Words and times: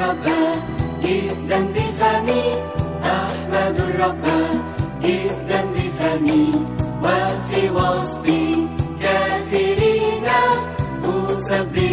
الرب 0.00 0.26
جدا 1.04 1.60
بفمي 1.74 2.42
أحمد 3.04 3.76
الرب 3.80 4.24
جدا 5.02 5.64
بفمي 5.74 6.52
وفي 7.02 7.70
وسط 7.70 8.26
كثيرين 9.02 10.26
أسبحه 11.04 11.89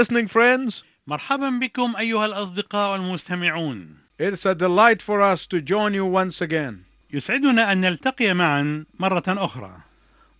listening 0.00 0.28
friends. 0.28 0.82
مرحبا 1.06 1.50
بكم 1.50 1.96
أيها 1.96 2.26
الأصدقاء 2.26 2.92
والمستمعون 2.92 3.96
It's 4.18 4.46
a 4.46 4.54
delight 4.54 5.02
for 5.02 5.20
us 5.20 5.46
to 5.46 5.60
join 5.60 5.92
you 5.92 6.06
once 6.06 6.40
again. 6.40 6.84
يسعدنا 7.12 7.72
أن 7.72 7.80
نلتقي 7.80 8.34
معا 8.34 8.84
مرة 8.98 9.22
أخرى 9.28 9.72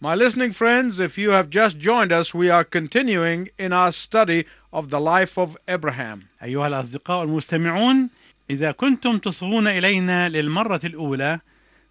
My 0.00 0.14
listening 0.14 0.52
friends, 0.52 0.98
if 0.98 1.18
you 1.18 1.30
have 1.32 1.50
just 1.50 1.78
joined 1.78 2.10
us, 2.10 2.32
we 2.32 2.48
are 2.48 2.64
continuing 2.64 3.50
in 3.58 3.74
our 3.74 3.92
study 3.92 4.46
of 4.72 4.88
the 4.88 4.98
life 4.98 5.36
of 5.36 5.58
Abraham. 5.68 6.28
أيها 6.42 6.66
الأصدقاء 6.66 7.24
المستمعون 7.24 8.08
إذا 8.50 8.72
كنتم 8.72 9.18
تصغون 9.18 9.66
إلينا 9.66 10.28
للمرة 10.28 10.80
الأولى 10.84 11.40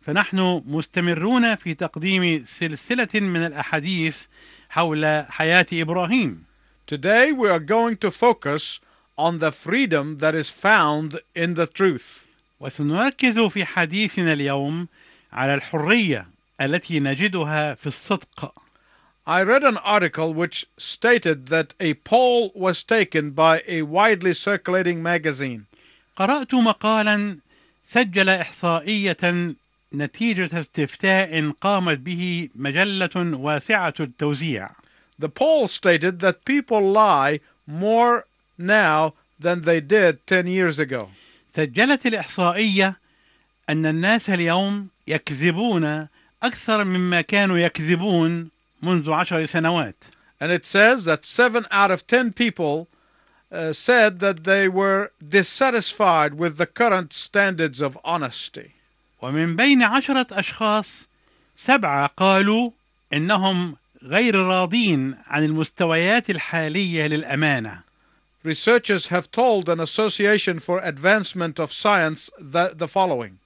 فنحن 0.01 0.63
مستمرون 0.65 1.55
في 1.55 1.73
تقديم 1.73 2.45
سلسلة 2.45 3.09
من 3.13 3.45
الأحاديث 3.45 4.17
حول 4.69 5.25
حياة 5.29 5.67
إبراهيم 5.73 6.48
Today 6.88 7.32
we 7.32 7.48
are 7.48 7.60
going 7.60 7.96
to 7.98 8.10
focus 8.10 8.80
on 9.16 9.38
the 9.38 9.52
freedom 9.52 10.18
that 10.18 10.34
is 10.34 10.50
found 10.50 11.20
in 11.34 11.54
the 11.54 11.66
truth. 11.66 12.24
وسنركز 12.60 13.38
في 13.38 13.64
حديثنا 13.64 14.32
اليوم 14.32 14.88
على 15.32 15.54
الحرية 15.54 16.26
التي 16.60 17.00
نجدها 17.00 17.74
في 17.74 17.86
الصدق 17.86 18.54
I 19.26 19.42
read 19.42 19.64
an 19.64 19.78
article 19.78 20.34
which 20.34 20.66
stated 20.76 21.46
that 21.46 21.72
a 21.80 21.94
poll 21.94 22.52
was 22.54 22.82
taken 22.82 23.30
by 23.30 23.62
a 23.66 23.82
widely 23.82 24.34
circulating 24.34 25.02
magazine. 25.02 25.66
قرأت 26.16 26.54
مقالا 26.54 27.38
سجل 27.84 28.28
إحصائية 28.28 29.54
نتيجة 29.94 30.60
استفتاء 30.60 31.50
قامت 31.60 31.98
به 31.98 32.48
مجلة 32.54 33.10
واسعة 33.16 33.94
التوزيع 34.00 34.70
The 35.18 35.28
poll 35.28 35.68
stated 35.68 36.20
that 36.20 36.44
people 36.44 36.80
lie 36.80 37.40
more 37.66 38.26
now 38.58 39.14
than 39.38 39.62
they 39.62 39.80
did 39.80 40.26
10 40.26 40.46
years 40.46 40.78
ago. 40.78 41.10
سجلت 41.54 42.06
الإحصائية 42.06 42.96
أن 43.68 43.86
الناس 43.86 44.30
اليوم 44.30 44.88
يكذبون 45.06 46.08
أكثر 46.42 46.84
مما 46.84 47.20
كانوا 47.20 47.58
يكذبون 47.58 48.50
منذ 48.82 49.12
عشر 49.12 49.46
سنوات 49.46 49.94
And 50.40 50.50
it 50.52 50.66
says 50.66 51.04
that 51.04 51.24
7 51.24 51.64
out 51.70 51.90
of 51.90 52.06
10 52.06 52.32
people 52.32 52.88
uh, 53.52 53.72
said 53.72 54.18
that 54.18 54.44
they 54.44 54.68
were 54.68 55.12
dissatisfied 55.26 56.34
with 56.34 56.56
the 56.56 56.66
current 56.66 57.12
standards 57.12 57.80
of 57.80 57.96
honesty. 58.04 58.72
ومن 59.22 59.56
بين 59.56 59.82
عشرة 59.82 60.26
أشخاص 60.32 61.06
سبعة 61.56 62.06
قالوا 62.16 62.70
إنهم 63.12 63.76
غير 64.03 64.35
راضين 64.35 65.15
عن 65.27 65.43
المستويات 65.43 66.29
الحالية 66.29 67.07
للأمانة 67.07 67.83
Researchers 68.43 69.07
have 69.07 69.29
told 69.31 69.67
an 69.67 69.81
association 69.81 70.59
for 70.59 70.79
advancement 70.79 71.59
of 71.59 71.73
science 71.73 72.29
that 72.39 72.77
the 72.77 72.87
following 72.87 73.39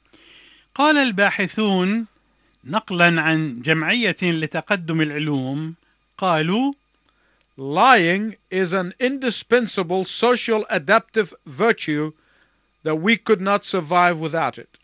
قال 0.76 0.98
الباحثون 0.98 2.06
نقلا 2.64 3.22
عن 3.22 3.62
جمعية 3.62 4.18
لتقدم 4.22 5.02
العلوم 5.02 5.76
قالوا 6.18 6.74
lying 7.58 8.36
is 8.52 8.74
an 8.74 8.94
indispensable 9.00 10.06
social 10.06 10.66
adaptive 10.70 11.34
virtue 11.48 12.14
that 12.84 12.96
we 12.96 13.18
could 13.18 13.42
not 13.42 13.66
survive 13.66 14.20
without 14.20 14.58
it. 14.60 14.78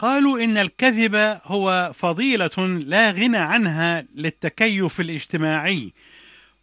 قالوا 0.00 0.44
إن 0.44 0.58
الكذب 0.58 1.40
هو 1.44 1.92
فضيلة 1.94 2.66
لا 2.86 3.10
غنى 3.10 3.36
عنها 3.36 4.04
للتكيف 4.14 5.00
الاجتماعي 5.00 5.92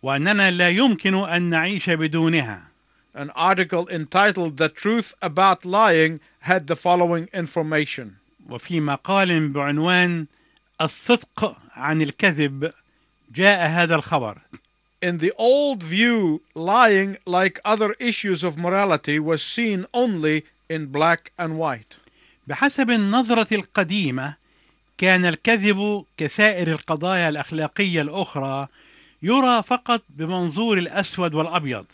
وأننا 0.04 0.52
لا 0.52 0.70
يمكن 0.70 1.16
أن 1.16 1.42
نعيش 1.42 1.90
بدونها 1.90 2.62
An 3.16 3.30
article 3.36 3.88
entitled 3.90 4.58
The 4.58 4.70
Truth 4.70 5.14
About 5.22 5.66
Lying 5.66 6.20
had 6.42 6.66
the 6.68 6.76
following 6.76 7.28
information. 7.34 8.18
وفي 8.50 8.80
مقال 8.80 9.48
بعنوان 9.50 10.26
الصدق 10.82 11.58
عن 11.76 12.02
الكذب 12.02 12.74
جاء 13.36 13.68
هذا 13.70 13.96
الخبر 13.96 14.38
In 15.00 15.20
the 15.20 15.32
old 15.38 15.84
view, 15.84 16.42
lying, 16.56 17.18
like 17.28 17.60
other 17.64 17.96
issues 18.00 18.44
of 18.44 18.58
morality, 18.58 19.20
was 19.20 19.44
seen 19.44 19.86
only 19.94 20.44
in 20.70 20.88
black 20.88 21.32
and 21.38 21.60
white. 21.60 21.98
بحسب 22.48 22.90
النظرة 22.92 23.54
القديمة 23.54 24.34
كان 24.98 25.26
الكذب 25.26 26.06
كسائر 26.18 26.68
القضايا 26.72 27.30
الأخلاقية 27.30 28.02
الأخرى 28.02 28.68
يرى 29.22 29.64
فقط 29.64 30.02
بمنظور 30.10 30.78
الأسود 30.78 31.34
والأبيض 31.34 31.86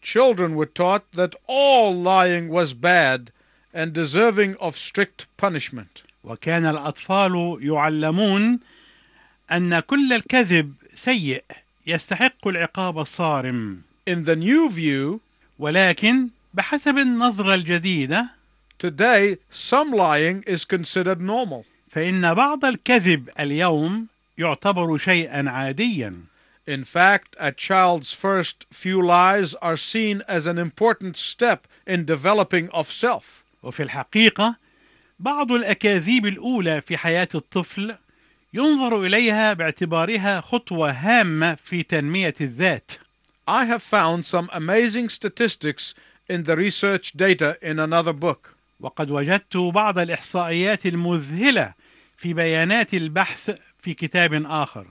Children 0.00 0.54
were 0.54 0.66
taught 0.66 1.04
that 1.12 1.34
all 1.46 1.94
lying 1.94 2.48
was 2.48 2.72
bad 2.72 3.32
and 3.74 3.92
deserving 3.92 4.54
of 4.60 4.76
strict 4.78 5.26
punishment. 5.36 6.02
وكان 6.24 6.66
الأطفال 6.66 7.58
يعلمون 7.62 8.58
أن 9.52 9.80
كل 9.80 10.12
الكذب 10.12 10.74
سيء 10.94 11.44
يستحق 11.86 12.48
العقاب 12.48 12.98
الصارم 12.98 13.82
In 14.06 14.24
the 14.24 14.36
new 14.36 14.68
view, 14.70 15.20
ولكن 15.58 16.28
بحسب 16.54 16.98
النظرة 16.98 17.54
الجديدة 17.54 18.37
today 18.79 19.37
some 19.49 19.91
lying 19.91 20.43
is 20.47 20.65
considered 20.65 21.21
normal. 21.21 21.65
فإن 21.91 22.33
بعض 22.33 22.65
الكذب 22.65 23.29
اليوم 23.39 24.07
يعتبر 24.37 24.97
شيئا 24.97 25.49
عاديا 25.49 26.15
In 26.65 26.85
fact, 26.85 27.35
a 27.39 27.51
child's 27.51 28.13
first 28.13 28.65
few 28.71 29.01
lies 29.01 29.53
are 29.55 29.75
seen 29.77 30.23
as 30.27 30.47
an 30.47 30.57
important 30.57 31.17
step 31.17 31.67
in 31.85 32.05
developing 32.05 32.69
of 32.69 32.91
self. 32.91 33.43
وفي 33.63 33.83
الحقيقة 33.83 34.55
بعض 35.19 35.51
الأكاذيب 35.51 36.25
الأولى 36.25 36.81
في 36.81 36.97
حياة 36.97 37.29
الطفل 37.35 37.95
ينظر 38.53 39.05
إليها 39.05 39.53
باعتبارها 39.53 40.41
خطوة 40.41 40.91
هامة 40.91 41.55
في 41.55 41.83
تنمية 41.83 42.35
الذات 42.41 42.91
I 43.47 43.65
have 43.65 43.83
found 43.83 44.25
some 44.25 44.49
amazing 44.53 45.09
statistics 45.09 45.93
in 46.29 46.43
the 46.43 46.55
research 46.55 47.11
data 47.11 47.57
in 47.61 47.77
another 47.77 48.13
book. 48.13 48.55
وقد 48.80 49.10
وجدت 49.10 49.56
بعض 49.56 49.98
الإحصائيات 49.98 50.86
المذهلة 50.86 51.72
في 52.16 52.32
بيانات 52.34 52.94
البحث 52.94 53.50
في 53.78 53.94
كتاب 53.94 54.46
آخر 54.46 54.86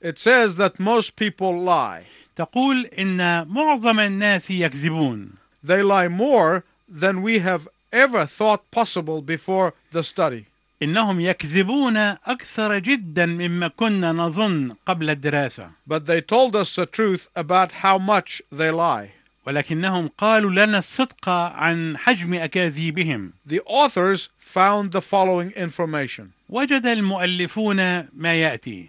It 0.00 0.18
says 0.18 0.56
that 0.56 0.78
most 0.78 1.16
people 1.16 1.58
lie. 1.64 2.04
تقول 2.36 2.86
إن 2.98 3.48
معظم 3.48 4.00
الناس 4.00 4.50
يكذبون 4.50 5.30
They 5.64 5.82
lie 5.82 6.08
more 6.08 6.62
than 6.88 7.22
we 7.22 7.38
have 7.40 7.68
ever 7.92 8.26
thought 8.26 8.70
possible 8.70 9.22
before 9.22 9.72
the 9.92 10.02
study. 10.02 10.44
إنهم 10.82 11.20
يكذبون 11.20 11.96
أكثر 11.96 12.78
جدا 12.78 13.26
مما 13.26 13.68
كنا 13.68 14.12
نظن 14.12 14.74
قبل 14.86 15.10
الدراسة 15.10 15.70
But 15.86 16.06
they 16.06 16.20
told 16.20 16.54
us 16.56 16.74
the 16.76 16.86
truth 16.86 17.28
about 17.36 17.72
how 17.72 17.98
much 17.98 18.42
they 18.52 18.70
lie. 18.70 19.10
ولكنهم 19.48 20.08
قالوا 20.18 20.50
لنا 20.50 20.78
الصدق 20.78 21.28
عن 21.28 21.96
حجم 21.98 22.34
أكاذيبهم 22.34 23.32
The 23.46 23.60
authors 23.66 24.28
found 24.38 24.92
the 24.92 25.00
following 25.00 25.52
information 25.56 26.24
وجد 26.48 26.86
المؤلفون 26.86 27.76
ما 28.12 28.34
يأتي 28.34 28.88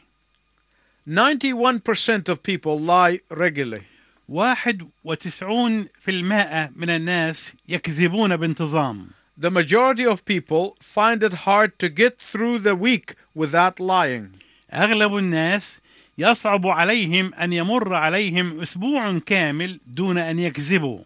91% 1.08 2.30
of 2.30 2.44
people 2.44 2.78
lie 2.78 3.20
regularly. 3.32 3.84
واحد 4.30 4.88
وتسعون 5.04 5.88
في 6.00 6.12
المائة 6.12 6.72
من 6.76 6.90
الناس 6.90 7.54
يكذبون 7.70 8.36
بانتظام 8.38 9.08
The 9.38 9.50
majority 9.50 10.06
of 10.06 10.26
people 10.26 10.76
find 10.82 11.24
it 11.24 11.34
hard 11.46 11.80
to 11.80 11.88
get 11.88 12.20
through 12.20 12.60
the 12.60 12.76
week 12.76 13.16
without 13.34 13.80
lying. 13.80 14.28
أغلب 14.74 15.16
الناس 15.18 15.80
يصعب 16.20 16.68
عليهم 16.68 17.34
أن 17.34 17.54
يمر 17.54 17.94
عليهم 17.94 18.62
أسبوع 18.62 19.20
كامل 19.26 19.80
دون 19.88 20.18
أن 20.18 20.40
يكذبوا 20.40 21.00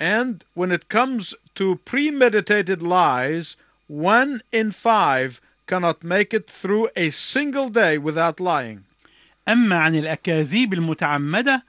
And 0.00 0.44
when 0.54 0.72
it 0.72 0.88
comes 0.88 1.34
to 1.54 1.78
premeditated 1.84 2.82
lies, 2.82 3.56
one 3.86 4.40
in 4.50 4.72
five 4.72 5.40
cannot 5.66 6.02
make 6.02 6.34
it 6.34 6.46
through 6.48 6.88
a 6.96 7.10
single 7.10 7.68
day 7.68 7.98
without 7.98 8.40
lying. 8.40 8.84
أما 9.48 9.76
عن 9.76 9.94
الأكاذيب 9.94 10.72
المتعمدة 10.74 11.64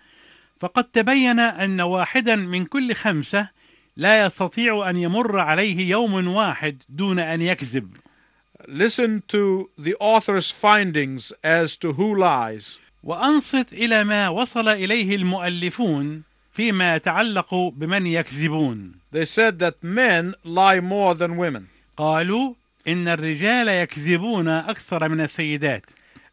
فقد 0.60 0.84
تبين 0.84 1.40
أن 1.40 1.82
واحدا 1.82 2.36
من 2.36 2.66
كل 2.66 2.96
خمسة 2.96 3.50
لا 3.98 4.26
يستطيع 4.26 4.90
أن 4.90 4.98
يمر 4.98 5.40
عليه 5.40 5.90
يوم 5.90 6.28
واحد 6.28 6.84
دون 6.90 7.20
أن 7.20 7.42
يكذب 7.42 7.98
Listen 8.68 9.24
to 9.28 9.70
the 9.78 9.96
author's 10.00 10.52
findings 10.52 11.34
as 11.44 11.78
to 11.78 11.94
who 11.94 12.16
lies. 12.16 12.80
وأنصت 13.04 13.74
إلى 13.74 14.04
ما 14.04 14.30
وصل 14.30 14.68
إليه 14.68 15.16
المؤلفون 15.16 16.24
فيما 16.52 16.96
يتعلق 16.96 17.54
بمن 17.54 18.08
يكذبون. 18.08 18.92
They 19.12 19.26
said 19.26 19.60
that 19.60 19.84
men 19.84 20.36
lie 20.44 20.80
more 20.80 21.16
than 21.16 21.38
women, 21.38 21.68
قالوا 21.98 22.54
إن 22.88 23.08
الرجال 23.08 23.68
يكذبون 23.68 24.48
أكثر 24.48 25.10
من 25.10 25.22
السيدات. 25.22 25.84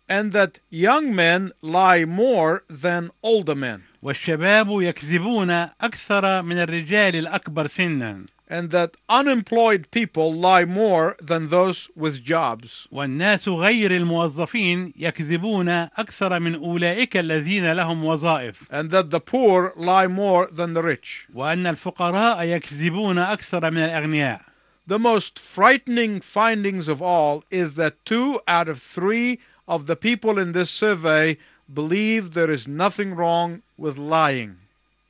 And 0.09 0.33
that 0.33 0.59
young 0.71 1.15
men 1.15 1.53
lie 1.63 2.05
more 2.05 2.63
than 2.69 3.11
older 3.23 3.55
men, 3.55 3.83
والشباب 4.03 4.83
يكذبون 4.83 5.51
أكثر 5.81 6.43
من 6.43 6.59
الرجال 6.59 7.17
الأكبر 7.17 7.67
سنا. 7.67 8.27
and 8.50 8.72
that 8.72 8.96
unemployed 9.10 9.88
people 9.90 10.32
lie 10.32 10.66
more 10.66 11.16
than 11.20 11.50
those 11.50 11.90
with 11.96 12.24
jobs. 12.24 12.88
والناس 12.92 13.48
غير 13.50 13.92
الموظفين 13.92 14.94
يكذبون 14.98 15.70
أكثر 15.70 16.40
من 16.40 16.56
أولئك 16.56 17.18
الذين 17.18 17.74
لهم 17.74 18.04
وظائف 18.06 18.68
and 18.70 18.92
that 18.92 19.10
the 19.10 19.20
poor 19.20 19.74
lie 19.76 20.08
more 20.08 20.48
than 20.52 20.74
the 20.74 20.84
rich. 20.84 21.26
وأن 21.34 21.68
الفقراء 21.68 22.44
يكذبون 22.44 23.18
أكثر 23.18 23.72
من 23.72 23.80
الأغنياء 23.84 24.42
The 24.86 25.00
most 25.00 25.40
frightening 25.40 26.20
findings 26.20 26.88
of 26.88 27.02
all 27.02 27.44
is 27.50 27.76
that 27.76 28.06
two 28.06 28.42
out 28.48 28.68
of 28.68 28.82
three 28.82 29.40
of 29.68 29.88
the 29.88 29.96
people 29.96 30.38
in 30.38 30.52
this 30.52 30.70
survey 30.70 31.38
believe 31.74 32.34
there 32.34 32.52
is 32.52 32.68
nothing 32.68 33.16
wrong 33.16 33.62
with 33.78 33.98
lying. 33.98 34.58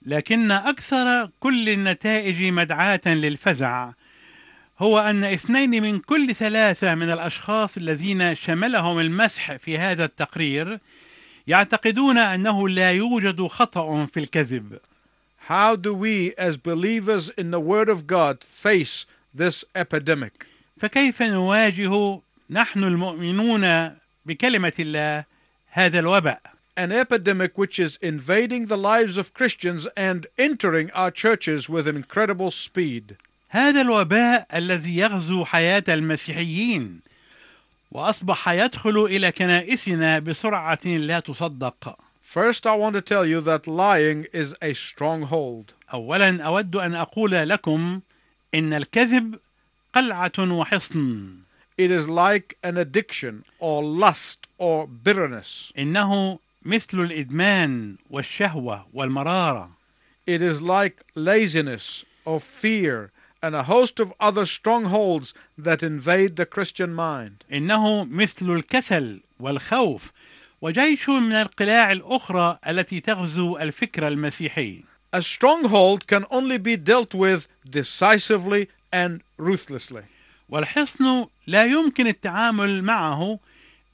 لكن 0.07 0.51
أكثر 0.51 1.31
كل 1.41 1.69
النتائج 1.69 2.43
مدعاة 2.43 3.01
للفزع 3.07 3.91
هو 4.79 4.99
أن 4.99 5.25
اثنين 5.25 5.83
من 5.83 5.99
كل 5.99 6.35
ثلاثة 6.35 6.95
من 6.95 7.11
الأشخاص 7.11 7.77
الذين 7.77 8.35
شملهم 8.35 8.99
المسح 8.99 9.57
في 9.57 9.79
هذا 9.79 10.05
التقرير 10.05 10.79
يعتقدون 11.47 12.19
أنه 12.19 12.69
لا 12.69 12.93
يوجد 12.93 13.47
خطأ 13.47 14.07
في 14.07 14.21
الكذب 14.21 14.79
How 15.49 15.77
do 15.77 15.95
we, 15.95 16.35
as 16.37 16.59
believers 16.59 17.31
in 17.31 17.51
the 17.51 17.59
Word 17.59 17.89
of 17.89 18.07
God, 18.07 18.45
face 18.45 19.07
this 19.35 19.65
epidemic? 19.75 20.47
فكيف 20.81 21.23
نواجه 21.23 22.21
نحن 22.51 22.85
المؤمنون 22.85 23.95
بكلمة 24.27 24.73
الله 24.79 25.25
هذا 25.71 25.99
الوباء 25.99 26.41
An 26.78 26.92
epidemic 26.92 27.56
which 27.56 27.78
is 27.78 28.00
invading 28.02 28.66
the 28.66 28.78
lives 28.78 29.18
of 29.18 29.34
Christians 29.34 29.88
and 29.96 30.26
entering 30.40 30.90
our 30.92 31.12
churches 31.12 31.70
with 31.70 31.88
incredible 31.88 32.50
speed. 32.50 33.16
هذا 33.50 33.82
الوباء 33.82 34.48
الذي 34.54 34.98
يغزو 34.98 35.46
حياة 35.46 35.84
المسيحيين 35.88 37.00
وأصبح 37.92 38.50
يدخل 38.50 39.06
إلى 39.06 39.32
كنائسنا 39.32 40.20
بسرعة 40.20 40.86
لا 40.86 41.20
تصدق 41.20 41.98
First, 42.24 42.66
I 42.66 42.74
want 42.74 42.96
to 42.96 43.02
tell 43.02 43.26
you 43.26 43.42
that 43.42 43.68
lying 43.68 44.26
is 44.34 44.56
a 44.62 44.74
stronghold. 44.74 45.74
أولا 45.94 46.44
أود 46.44 46.76
أن 46.76 46.96
أقول 46.96 47.32
لكم 47.32 48.02
إن 48.56 48.74
الكذب 48.74 49.40
قلعة 49.94 50.40
وحصن 50.40 51.34
It 51.78 51.92
is 51.92 52.08
like 52.08 52.58
an 52.64 52.78
addiction 52.78 53.44
or 53.60 53.84
lust 53.84 54.48
or 54.58 54.88
bitterness. 54.88 55.72
إنه 55.78 56.40
مثل 56.69 57.01
الإدمان 57.01 57.97
والشهوة 58.11 58.87
والمرارة 58.93 59.71
It 60.27 60.43
is 60.43 60.61
like 60.61 61.03
laziness 61.15 62.05
or 62.27 62.39
fear 62.39 63.11
and 63.43 63.55
a 63.55 63.63
host 63.63 63.99
of 63.99 64.13
other 64.21 64.45
strongholds 64.45 65.33
that 65.57 65.83
invade 65.83 66.37
the 66.37 66.45
Christian 66.45 66.93
mind. 66.93 67.45
إنه 67.53 68.05
مثل 68.05 68.51
الكسل 68.51 69.21
والخوف 69.41 70.13
وجيش 70.63 71.09
من 71.09 71.33
القلاع 71.33 71.93
الأخرى 71.93 72.59
التي 72.67 73.01
تغزو 73.01 73.59
الفكر 73.59 74.09
المسيحي 74.09 74.85
A 75.17 75.23
stronghold 75.23 76.07
can 76.07 76.25
only 76.31 76.59
be 76.59 76.77
dealt 76.77 77.15
with 77.15 77.49
decisively 77.71 78.69
and 78.93 79.23
ruthlessly. 79.39 80.05
والحصن 80.49 81.27
لا 81.47 81.65
يمكن 81.65 82.07
التعامل 82.07 82.83
معه 82.85 83.39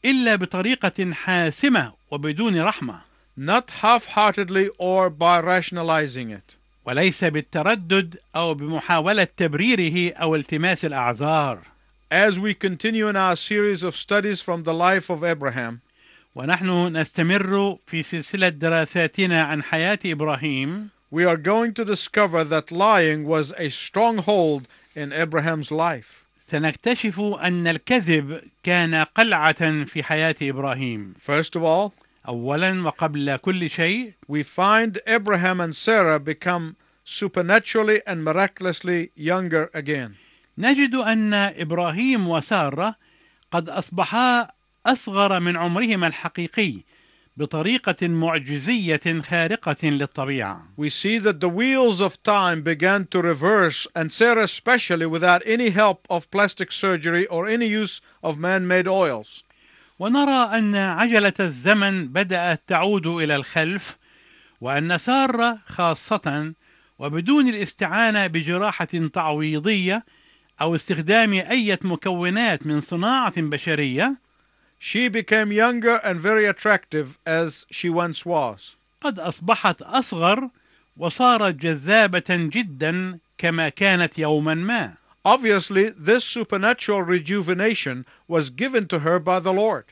إلا 0.05 0.37
بطريقة 0.37 1.13
حاسمة 1.13 1.93
وبدون 2.15 2.63
رحمة 2.63 3.01
not 3.37 3.71
half 3.83 4.07
heartedly 4.07 4.69
or 4.79 5.11
by 5.11 5.41
rationalizing 5.41 6.31
it. 6.31 6.57
وليس 6.87 7.25
بالتردد 7.25 8.17
أو 8.37 8.55
بمحاولة 8.55 9.29
تبريره 9.37 10.13
أو 10.13 10.35
التماس 10.35 10.85
الأعذار 10.85 11.59
As 12.13 12.39
we 12.39 12.55
continue 12.55 13.09
in 13.09 13.17
our 13.17 13.35
series 13.35 13.83
of 13.83 13.97
studies 13.97 14.41
from 14.41 14.63
the 14.63 14.75
life 14.75 15.11
of 15.11 15.25
Abraham, 15.25 15.81
ونحن 16.35 16.97
نستمر 16.97 17.79
في 17.87 18.03
سلسلة 18.03 18.49
دراساتنا 18.49 19.43
عن 19.43 19.63
حياة 19.63 19.99
إبراهيم 20.07 20.91
we 21.11 21.25
are 21.25 21.37
going 21.37 21.73
to 21.75 21.85
discover 21.85 22.45
that 22.45 22.71
lying 22.71 23.27
was 23.27 23.53
a 23.59 23.69
stronghold 23.71 24.69
in 24.95 25.13
Abraham's 25.13 25.73
life. 25.73 26.25
سنكتشف 26.51 27.21
أن 27.21 27.67
الكذب 27.67 28.41
كان 28.63 28.95
قلعة 28.95 29.85
في 29.85 30.03
حياة 30.03 30.37
إبراهيم 30.43 31.15
First 31.19 31.57
of 31.57 31.63
all, 31.65 31.93
أولا 32.29 32.83
وقبل 32.87 33.37
كل 33.37 33.71
شيء 33.71 34.13
we 34.29 34.43
find 34.43 35.01
Abraham 35.07 35.61
and 35.61 35.77
Sarah 35.77 36.19
become 36.19 36.77
supernaturally 37.05 38.01
and 38.07 38.25
miraculously 38.25 39.11
younger 39.15 39.71
again. 39.75 40.17
نجد 40.59 40.95
أن 40.95 41.35
إبراهيم 41.35 42.29
وسارة 42.29 42.95
قد 43.51 43.69
أصبحا 43.69 44.49
أصغر 44.87 45.41
من 45.41 45.57
عمرهما 45.57 46.07
الحقيقي 46.07 46.85
بطريقة 47.37 48.09
معجزية 48.09 49.23
خارقة 49.23 49.89
للطبيعة 49.89 50.63
We 50.77 50.89
see 50.89 51.19
that 51.19 51.41
the 51.41 51.49
wheels 51.49 52.01
of 52.01 52.23
time 52.23 52.63
began 52.63 53.07
to 53.07 53.21
reverse, 53.21 53.87
and 53.95 54.13
Sarah 54.13 54.45
especially 54.45 55.07
without 55.07 55.43
any 55.45 55.71
help 55.71 56.07
of 56.09 56.31
plastic 56.31 56.71
surgery 56.71 57.27
or 57.27 57.49
any 57.49 57.67
use 57.67 58.01
of 58.23 58.39
man 58.39 58.67
made 58.69 58.87
oils. 58.87 59.43
ونرى 59.99 60.59
أن 60.59 60.75
عجلة 60.75 61.33
الزمن 61.41 62.09
بدأت 62.09 62.63
تعود 62.67 63.07
إلى 63.07 63.37
الخلف 63.37 63.97
وأن 64.61 64.99
سارة 64.99 65.59
خاصة 65.67 66.53
وبدون 66.99 67.49
الاستعانة 67.49 68.27
بجراحة 68.27 68.89
تعويضية 69.13 70.05
أو 70.61 70.75
استخدام 70.75 71.33
أي 71.33 71.79
مكونات 71.83 72.67
من 72.67 72.81
صناعة 72.81 73.33
بشرية 73.37 74.17
She 74.81 75.09
became 75.09 75.51
younger 75.51 75.97
and 76.05 76.21
very 76.21 76.45
attractive 76.45 77.19
as 77.27 77.65
she 77.71 77.89
once 77.89 78.27
was. 78.27 78.77
قد 79.01 79.19
أصبحت 79.19 79.83
أصغر 79.83 80.49
وصارت 80.97 81.55
جذابة 81.55 82.25
جدا 82.31 83.19
كما 83.39 83.69
كانت 83.69 84.19
يوما 84.19 84.55
ما 84.55 84.95
Obviously, 85.26 85.90
this 85.90 86.24
supernatural 86.24 87.04
rejuvenation 87.04 88.06
was 88.28 88.50
given 88.50 88.88
to 88.88 89.00
her 89.00 89.20
by 89.20 89.40
the 89.40 89.54
Lord. 89.54 89.86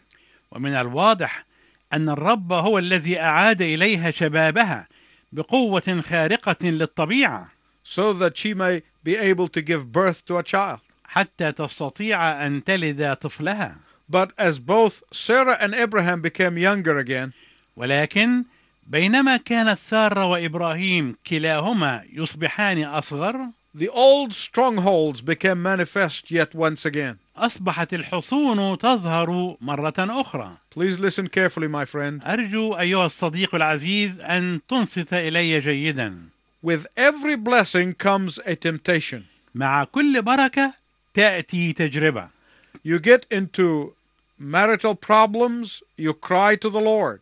ومن 0.51 0.73
الواضح 0.73 1.45
أن 1.93 2.09
الرب 2.09 2.53
هو 2.53 2.77
الذي 2.77 3.19
أعاد 3.19 3.61
إليها 3.61 4.11
شبابها 4.11 4.87
بقوة 5.31 6.01
خارقة 6.01 6.57
للطبيعة 6.63 7.51
so 7.83 8.13
that 8.13 8.37
she 8.37 8.53
may 8.53 8.81
be 9.03 9.15
able 9.15 9.47
to 9.47 9.61
give 9.61 9.91
birth 9.91 10.25
to 10.25 10.37
a 10.37 10.43
child. 10.43 10.79
حتى 11.03 11.51
تستطيع 11.51 12.47
أن 12.47 12.63
تلد 12.63 13.15
طفلها 13.15 13.75
But 14.09 14.31
as 14.37 14.59
both 14.59 15.03
Sarah 15.11 15.57
and 15.59 15.73
Abraham 15.73 16.21
became 16.21 16.57
younger 16.57 16.97
again, 16.97 17.33
ولكن 17.75 18.43
بينما 18.87 19.37
كانت 19.37 19.79
سارة 19.79 20.25
وإبراهيم 20.25 21.15
كلاهما 21.27 22.03
يصبحان 22.13 22.83
أصغر 22.83 23.49
the 23.73 23.89
old 23.89 24.33
strongholds 24.33 25.21
became 25.21 25.61
manifest 25.61 26.31
yet 26.31 26.55
once 26.55 26.85
again. 26.85 27.19
أصبحت 27.37 27.93
الحصون 27.93 28.77
تظهر 28.77 29.57
مرة 29.61 29.93
أخرى 29.99 30.57
Please 30.71 30.99
listen 30.99 31.27
carefully, 31.27 31.67
my 31.67 31.85
friend. 31.85 32.21
أرجو 32.25 32.73
أيها 32.79 33.05
الصديق 33.05 33.55
العزيز 33.55 34.19
أن 34.19 34.59
تنصت 34.69 35.13
إلي 35.13 35.59
جيدا 35.59 36.29
With 36.63 36.87
every 36.97 37.35
blessing 37.35 37.93
comes 37.93 38.39
a 38.45 38.55
temptation. 38.55 39.23
مع 39.55 39.83
كل 39.83 40.21
بركة 40.21 40.73
تأتي 41.13 41.73
تجربة 41.73 42.29
You 42.83 42.99
get 42.99 43.25
into 43.31 43.93
marital 44.39 44.95
problems, 44.95 45.83
you 45.97 46.13
cry 46.13 46.55
to 46.55 46.69
the 46.69 46.81
Lord. 46.81 47.19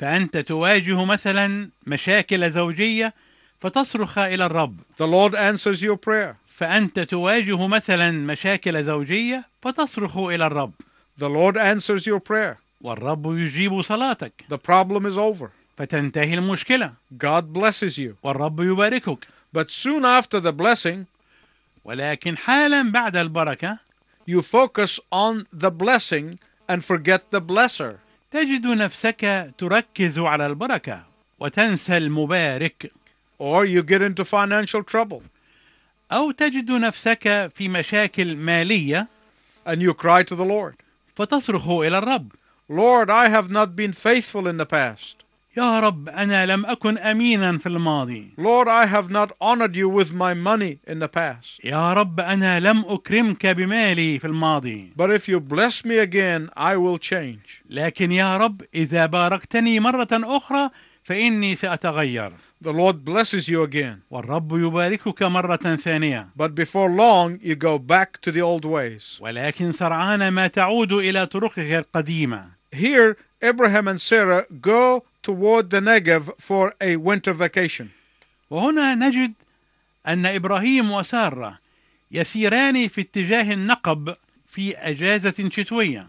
فأنت 0.00 0.36
تواجه 0.36 1.04
مثلا 1.04 1.68
مشاكل 1.86 2.50
زوجية 2.50 3.14
فتصرخ 3.61 4.17
إلى 4.17 4.45
الرب 4.45 4.75
The 4.97 5.07
Lord 5.07 5.35
answers 5.35 5.81
your 5.81 5.97
prayer. 5.97 6.35
فأنت 6.47 6.99
تواجه 6.99 7.67
مثلا 7.67 8.11
مشاكل 8.11 8.83
زوجية 8.83 9.43
فتصرخ 9.61 10.17
إلى 10.17 10.45
الرب 10.47 10.71
The 11.19 11.29
Lord 11.29 11.57
answers 11.57 12.05
your 12.07 12.19
prayer. 12.19 12.55
والرب 12.81 13.25
يجيب 13.37 13.81
صلاتك 13.81 14.33
The 14.49 14.57
problem 14.57 15.05
is 15.05 15.17
over. 15.17 15.47
فتنتهي 15.77 16.33
المشكلة 16.33 16.93
God 17.23 17.43
blesses 17.53 17.97
you. 17.97 18.13
والرب 18.23 18.59
يباركك 18.59 19.27
But 19.57 19.69
soon 19.69 20.05
after 20.05 20.39
the 20.39 20.51
blessing, 20.53 21.05
ولكن 21.85 22.37
حالا 22.37 22.91
بعد 22.91 23.15
البركة 23.17 23.77
you 24.29 24.41
focus 24.41 24.99
on 25.11 25.45
the 25.53 25.69
blessing 25.71 26.37
and 26.69 26.83
forget 26.83 27.21
the 27.31 27.41
blesser. 27.41 27.95
تجد 28.31 28.65
نفسك 28.67 29.51
تركز 29.57 30.19
على 30.19 30.45
البركة 30.45 31.03
وتنسى 31.39 31.97
المبارك 31.97 32.91
Or 33.41 33.65
you 33.65 33.81
get 33.81 34.03
into 34.03 34.23
financial 34.23 34.83
trouble 34.83 35.23
أو 36.11 36.31
تجد 36.31 36.71
نفسك 36.71 37.51
في 37.55 37.69
مشاكل 37.69 38.35
مالية 38.37 39.07
and 39.65 39.81
you 39.81 39.93
cry 39.93 40.23
to 40.23 40.35
the 40.35 40.45
Lord. 40.45 40.75
فتصرخ 41.15 41.69
إلى 41.69 41.97
الرب 41.97 42.31
Lord, 42.69 43.09
I 43.09 43.29
have 43.29 43.49
not 43.49 43.75
been 43.75 43.93
faithful 43.93 44.47
in 44.47 44.57
the 44.57 44.65
past. 44.65 45.15
يا 45.57 45.79
رب 45.79 46.09
أنا 46.09 46.45
لم 46.45 46.65
أكن 46.65 46.97
أمينا 46.97 47.57
في 47.57 47.65
الماضي 47.69 48.29
Lord, 48.37 48.67
I 48.67 48.85
have 48.85 49.09
not 49.09 49.31
honored 49.41 49.75
you 49.75 49.89
with 49.89 50.11
my 50.13 50.33
money 50.35 50.79
in 50.87 50.99
the 50.99 51.07
past. 51.07 51.65
يا 51.65 51.93
رب 51.93 52.19
أنا 52.19 52.59
لم 52.59 52.85
أكرمك 52.87 53.45
بمالي 53.45 54.19
في 54.19 54.27
الماضي 54.27 54.91
But 54.95 55.09
if 55.09 55.27
you 55.27 55.39
bless 55.39 55.83
me 55.85 55.97
again, 55.97 56.49
I 56.55 56.75
will 56.77 56.99
change. 56.99 57.63
لكن 57.69 58.11
يا 58.11 58.37
رب 58.37 58.61
إذا 58.75 59.05
باركتني 59.05 59.79
مرة 59.79 60.07
أخرى 60.11 60.69
فإني 61.03 61.55
سأتغير 61.55 62.31
The 62.60 62.72
Lord 62.72 63.04
blesses 63.04 63.48
you 63.48 63.62
again. 63.62 64.02
والرب 64.10 64.52
يباركك 64.52 65.22
مرة 65.22 65.76
ثانية 65.76 66.28
But 66.36 66.54
before 66.54 66.88
long, 66.88 67.38
you 67.42 67.54
go 67.54 67.78
back 67.78 68.20
to 68.22 68.32
the 68.32 68.40
old 68.40 68.64
ways. 68.64 69.18
ولكن 69.20 69.72
سرعان 69.72 70.28
ما 70.28 70.46
تعود 70.46 70.92
إلى 70.92 71.26
طرقك 71.26 71.58
القديمة 71.58 72.44
Here, 72.72 73.16
Abraham 73.42 73.88
and 73.88 74.00
Sarah 74.00 74.46
go 74.60 75.04
toward 75.22 75.70
the 75.70 75.80
Negev 75.80 76.30
for 76.38 76.74
a 76.80 76.96
winter 76.96 77.32
vacation. 77.32 77.90
وهنا 78.50 78.94
نجد 78.94 79.32
أن 80.06 80.26
إبراهيم 80.26 80.90
وسارة 80.90 81.58
يسيران 82.10 82.88
في 82.88 83.00
اتجاه 83.00 83.52
النقب 83.52 84.16
في 84.48 84.76
أجازة 84.76 85.48
شتوية 85.50 86.06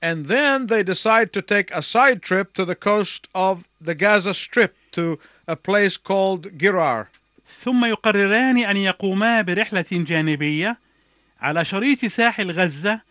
And 0.00 0.26
then 0.26 0.66
they 0.68 0.84
decide 0.84 1.32
to 1.32 1.42
take 1.42 1.72
a 1.72 1.82
side 1.82 2.22
trip 2.22 2.54
to 2.54 2.64
the 2.64 2.76
coast 2.76 3.26
of 3.34 3.64
the 3.80 3.96
Gaza 3.96 4.32
Strip 4.32 4.76
to 4.92 5.18
a 5.47 5.55
place 5.55 5.97
called 5.97 6.57
Gerar. 6.57 7.09
ثم 7.63 7.85
يقرران 7.85 8.57
أن 8.57 8.77
يقوما 8.77 9.41
برحلة 9.41 9.85
جانبية 9.91 10.77
على 11.41 11.65
شريط 11.65 12.05
ساحل 12.05 12.51
غزة 12.51 13.01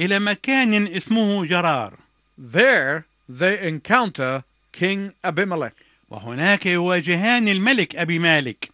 إلى 0.00 0.18
مكان 0.18 0.86
اسمه 0.86 1.46
جرار 1.46 1.92
There, 2.38 3.04
they 3.28 3.58
encounter 3.60 4.44
King 4.72 5.12
Abimelech. 5.24 5.74
وهناك 6.10 6.66
يواجهان 6.66 7.48
الملك 7.48 7.96
أبي 7.96 8.18
مالك 8.18 8.70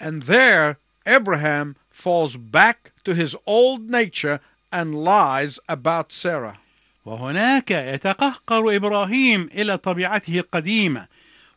And 0.00 0.22
there, 0.24 0.76
Abraham 1.06 1.76
falls 1.90 2.36
back 2.36 2.92
to 3.04 3.14
his 3.14 3.36
old 3.46 3.88
nature 3.90 4.40
and 4.72 4.94
lies 4.94 5.58
about 5.68 6.12
Sarah. 6.12 6.58
وهناك 7.06 7.70
يتقهقر 7.70 8.76
إبراهيم 8.76 9.50
إلى 9.54 9.78
طبيعته 9.78 10.38
القديمة 10.38 11.06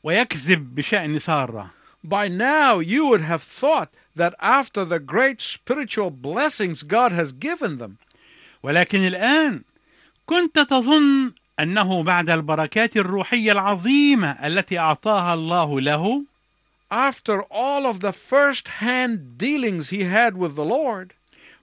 ويكذب 0.06 0.74
بشأن 0.74 1.18
سارة 1.18 1.70
By 2.04 2.26
now, 2.28 2.80
you 2.80 3.06
would 3.06 3.20
have 3.20 3.42
thought 3.42 3.90
that 4.16 4.34
after 4.40 4.84
the 4.84 4.98
great 4.98 5.40
spiritual 5.40 6.10
blessings 6.10 6.82
God 6.82 7.12
has 7.12 7.32
given 7.32 7.78
them, 7.78 7.98
ولكن 8.62 8.98
الآن 9.06 9.62
كنت 10.26 10.58
تظن 10.58 11.32
أنه 11.60 12.02
بعد 12.02 12.30
البركات 12.30 12.96
الروحية 12.96 13.52
العظيمة 13.52 14.30
التي 14.30 14.78
أعطاها 14.78 15.34
الله 15.34 15.80
له 15.80 16.24
after 16.90 17.42
all 17.50 17.86
of 17.86 18.00
the 18.00 18.12
first 18.12 18.68
hand 18.68 19.38
dealings 19.38 19.88
he 19.88 20.02
had 20.04 20.36
with 20.36 20.54
the 20.56 20.64
Lord, 20.64 21.12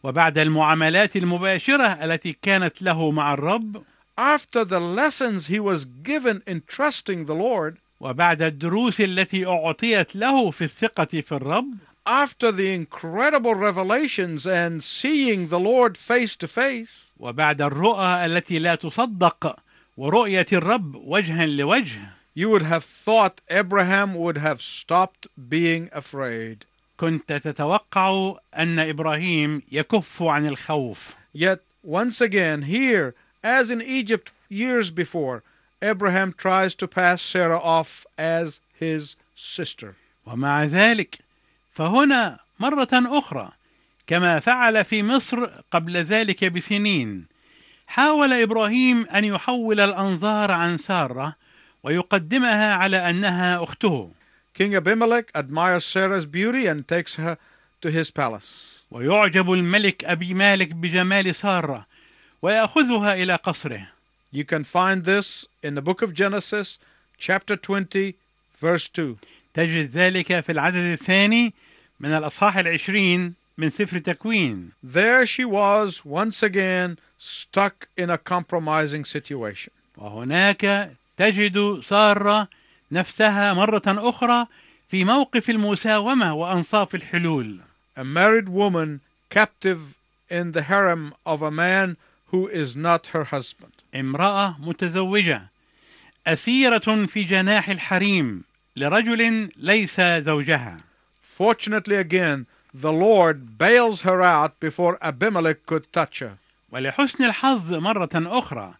وبعد 0.03 0.37
المعاملات 0.37 1.15
المباشرة 1.15 1.85
التي 1.85 2.33
كانت 2.41 2.81
له 2.81 3.11
مع 3.11 3.33
الرب 3.33 3.83
after 4.17 4.65
the 4.65 4.79
lessons 4.79 5.47
he 5.47 5.59
was 5.59 5.85
given 5.85 6.41
in 6.47 6.61
trusting 6.67 7.25
the 7.25 7.35
Lord, 7.35 7.77
وبعد 8.04 8.42
الدروس 8.42 9.00
التي 9.00 9.46
أعطيت 9.46 10.16
له 10.16 10.50
في 10.50 10.64
الثقة 10.64 11.04
في 11.20 11.32
الرب 11.32 11.74
after 12.06 12.52
the 12.52 12.70
incredible 12.70 13.54
revelations 13.54 14.46
and 14.46 14.84
seeing 14.84 15.48
the 15.48 15.58
Lord 15.58 15.96
face 15.96 16.36
to 16.36 16.46
face, 16.46 17.06
وبعد 17.20 17.62
الرؤى 17.62 18.26
التي 18.26 18.58
لا 18.58 18.74
تصدق 18.74 19.56
ورؤية 19.96 20.46
الرب 20.52 20.94
وجها 20.94 21.46
لوجه 21.46 22.00
you 22.34 22.50
would 22.50 22.62
have 22.62 22.84
thought 22.84 23.40
Abraham 23.48 24.14
would 24.14 24.36
have 24.36 24.60
stopped 24.60 25.26
being 25.48 25.88
afraid. 25.92 26.66
كنت 26.98 27.32
تتوقع 27.32 28.36
أن 28.56 28.78
إبراهيم 28.78 29.62
يكف 29.72 30.22
عن 30.22 30.46
الخوف 30.46 31.14
Yet, 31.32 31.60
once 31.82 32.20
again, 32.20 32.62
here, 32.62 33.14
as 33.42 33.70
in 33.70 33.80
Egypt 33.80 34.30
years 34.50 34.90
before, 34.90 35.42
Abraham 35.84 36.32
tries 36.32 36.74
to 36.76 36.88
pass 36.88 37.20
Sarah 37.20 37.60
off 37.60 38.06
as 38.16 38.60
his 38.80 39.16
sister. 39.34 39.94
ومع 40.26 40.64
ذلك 40.64 41.18
فهنا 41.72 42.38
مرة 42.60 42.88
أخرى 42.92 43.52
كما 44.06 44.40
فعل 44.40 44.84
في 44.84 45.02
مصر 45.02 45.46
قبل 45.70 45.96
ذلك 45.96 46.44
بسنين 46.44 47.26
حاول 47.86 48.32
إبراهيم 48.32 49.06
أن 49.06 49.24
يحول 49.24 49.80
الأنظار 49.80 50.50
عن 50.50 50.78
سارة 50.78 51.36
ويقدمها 51.82 52.74
على 52.74 53.10
أنها 53.10 53.64
أخته 53.64 54.10
King 54.54 54.74
Abimelech 54.76 55.30
admires 55.34 55.84
Sarah's 55.84 56.26
beauty 56.26 56.66
and 56.66 56.86
takes 56.86 57.16
her 57.16 57.36
to 57.82 57.90
his 57.90 58.10
palace. 58.10 58.82
ويعجب 58.90 59.52
الملك 59.52 60.04
أبي 60.04 60.34
مالك 60.34 60.72
بجمال 60.72 61.34
سارة 61.34 61.86
ويأخذها 62.42 63.14
إلى 63.14 63.34
قصره 63.34 63.93
You 64.33 64.45
can 64.45 64.63
find 64.63 65.05
this 65.05 65.47
in 65.63 65.75
the 65.75 65.81
book 65.81 66.01
of 66.01 66.13
Genesis, 66.13 66.77
chapter 67.17 67.55
20, 67.55 68.15
verse 68.59 68.87
2. 68.89 69.17
تجد 69.53 69.91
ذلك 69.91 70.39
في 70.39 70.51
العدد 70.51 70.99
الثاني 70.99 71.53
من 71.99 72.13
الأصحاح 72.13 72.57
العشرين 72.57 73.33
من 73.57 73.69
سفر 73.69 73.99
تكوين 73.99 74.71
There 74.83 75.25
she 75.25 75.43
was 75.45 76.05
once 76.05 76.43
again 76.43 76.97
stuck 77.17 77.87
in 77.97 78.09
a 78.09 78.17
compromising 78.17 79.05
situation. 79.05 79.71
وهناك 79.97 80.91
تجد 81.17 81.79
سارة 81.83 82.47
نفسها 82.91 83.53
مرة 83.53 83.81
أخرى 83.87 84.47
في 84.91 85.05
موقف 85.05 85.49
المساومة 85.49 86.33
وأنصاف 86.33 86.95
الحلول 86.95 87.59
A 87.97 88.03
married 88.03 88.47
woman 88.47 89.01
captive 89.29 89.97
in 90.29 90.51
the 90.53 90.61
harem 90.63 91.13
of 91.25 91.41
a 91.41 91.51
man 91.51 91.97
who 92.27 92.47
is 92.47 92.75
not 92.75 93.07
her 93.07 93.25
husband. 93.25 93.72
امرأة 93.94 94.56
متزوجة 94.60 95.42
أثيرة 96.26 97.06
في 97.06 97.22
جناح 97.24 97.68
الحريم 97.68 98.42
لرجل 98.76 99.50
ليس 99.56 100.00
زوجها 100.00 100.76
Fortunately, 101.22 101.96
again, 101.96 102.46
the 102.72 102.92
Lord 102.92 103.58
bails 103.58 104.02
her 104.02 104.22
out 104.22 104.60
before 104.60 104.98
Abimelech 105.02 105.66
could 105.66 105.92
touch 105.92 106.20
her. 106.20 106.38
ولحسن 106.72 107.24
الحظ 107.24 107.72
مرة 107.74 108.10
أخرى 108.14 108.74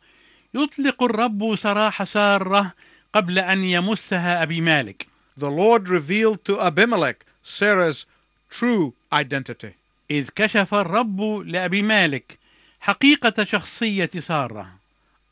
يطلق 0.55 1.03
الرب 1.03 1.57
سراح 1.57 2.05
سارة 2.05 2.73
قبل 3.15 3.39
أن 3.39 3.65
يمسها 3.65 4.43
أبي 4.43 4.61
مالك 4.61 5.07
The 5.37 5.51
Lord 5.51 5.89
revealed 5.89 6.45
to 6.45 6.61
Abimelech 6.61 7.25
Sarah's 7.43 8.07
true 8.51 8.95
identity. 9.13 9.75
إذ 10.11 10.29
كشف 10.37 10.75
الرب 10.75 11.21
لأبي 11.47 11.83
مالك 11.83 12.39
حقيقة 12.81 13.45
شخصية 13.45 14.11
سارة 14.21 14.84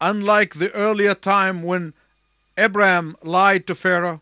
Unlike 0.05 0.55
the 0.55 0.73
earlier 0.73 1.15
time 1.15 1.63
when 1.63 1.95
Abraham 2.59 3.17
lied 3.23 3.69
to 3.69 3.75
Pharaoh, 3.77 4.21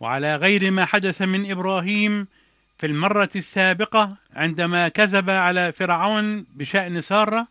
وعلى 0.00 0.36
غير 0.36 0.70
ما 0.70 0.84
حدث 0.84 1.22
من 1.22 1.50
إبراهيم 1.50 2.26
في 2.78 2.86
المرة 2.86 3.30
السابقة 3.36 4.16
عندما 4.32 4.88
كذب 4.88 5.30
على 5.30 5.72
فرعون 5.72 6.46
بشأن 6.54 7.02
سارة 7.02 7.48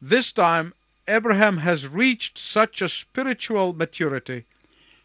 this 0.00 0.30
time 0.30 0.72
Abraham 1.08 1.58
has 1.58 1.88
reached 1.88 2.38
such 2.38 2.80
a 2.80 2.88
spiritual 2.88 3.72
maturity 3.72 4.44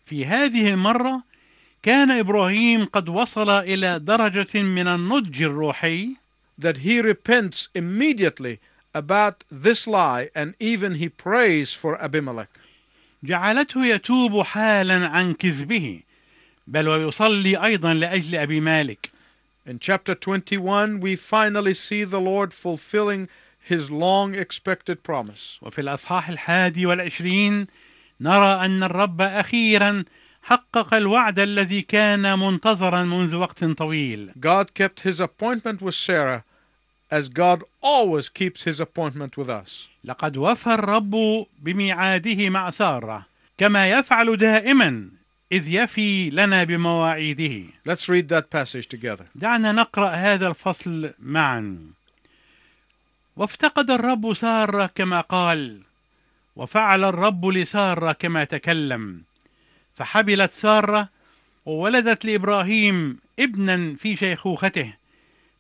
في 0.05 0.25
هذه 0.25 0.73
المرة 0.73 1.23
كان 1.83 2.11
إبراهيم 2.11 2.85
قد 2.85 3.09
وصل 3.09 3.49
إلى 3.49 3.99
درجة 3.99 4.61
من 4.61 4.87
النضج 4.87 5.43
الروحي 5.43 6.15
that 6.59 6.77
he 6.77 7.01
repents 7.01 7.69
immediately 7.75 8.59
about 8.97 9.43
this 9.51 9.87
lie 9.87 10.29
and 10.33 10.55
even 10.59 10.95
he 10.95 11.09
prays 11.09 11.73
for 11.73 12.01
Abimelech. 12.01 12.49
جعلته 13.23 13.85
يتوب 13.85 14.43
حالا 14.43 15.07
عن 15.07 15.33
كذبه 15.33 16.01
بل 16.67 16.87
ويصلي 16.87 17.63
أيضا 17.63 17.93
لأجل 17.93 18.35
أبي 18.35 18.59
مالك 18.59 19.09
In 19.65 19.79
chapter 19.79 20.15
21, 20.15 21.01
we 21.01 21.17
finally 21.17 21.73
see 21.73 22.05
the 22.05 22.21
Lord 22.21 22.53
fulfilling 22.53 23.27
his 23.59 23.91
long 23.91 24.33
expected 24.33 25.03
promise. 25.03 25.59
وفي 25.61 25.81
الأصحاح 25.81 26.29
الحادي 26.29 26.85
والعشرين 26.85 27.67
نرى 28.21 28.65
أن 28.65 28.83
الرب 28.83 29.21
أخيرا 29.21 30.03
حقق 30.43 30.93
الوعد 30.93 31.39
الذي 31.39 31.81
كان 31.81 32.39
منتظرا 32.39 33.03
منذ 33.03 33.35
وقت 33.35 33.63
طويل 33.63 34.31
God 34.39 34.73
kept 34.73 35.01
his 35.01 35.19
appointment 35.19 35.81
with 35.81 35.95
Sarah 35.95 36.43
as 37.11 37.29
God 37.29 37.63
always 37.81 38.29
keeps 38.29 38.63
his 38.63 38.79
appointment 38.79 39.37
with 39.37 39.49
us. 39.49 39.87
لقد 40.03 40.37
وفى 40.37 40.73
الرب 40.73 41.45
بميعاده 41.59 42.49
مع 42.49 42.69
سارة 42.69 43.25
كما 43.57 43.89
يفعل 43.89 44.37
دائما 44.37 45.09
إذ 45.51 45.67
يفي 45.67 46.29
لنا 46.29 46.63
بمواعيده 46.63 47.65
Let's 47.85 48.09
read 48.09 48.27
that 48.29 48.49
passage 48.49 48.87
together. 48.87 49.25
دعنا 49.35 49.71
نقرأ 49.71 50.09
هذا 50.09 50.47
الفصل 50.47 51.13
معا 51.19 51.79
وافتقد 53.37 53.91
الرب 53.91 54.33
سارة 54.33 54.89
كما 54.95 55.21
قال 55.21 55.81
وفعل 56.55 57.03
الرب 57.03 57.45
لسارة 57.45 58.11
كما 58.11 58.43
تكلم 58.43 59.21
فحبلت 59.95 60.51
سارة 60.51 61.09
وولدت 61.65 62.25
لإبراهيم 62.25 63.19
ابنا 63.39 63.95
في 63.95 64.15
شيخوخته 64.15 64.93